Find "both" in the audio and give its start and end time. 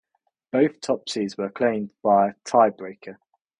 0.51-0.81